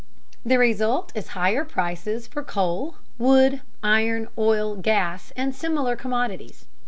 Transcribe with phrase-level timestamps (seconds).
[0.43, 6.65] The result is higher prices for coal, wood, iron, oil, gas, and similar commodities.